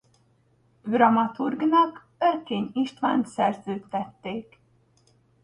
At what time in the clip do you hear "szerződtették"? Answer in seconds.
3.27-4.59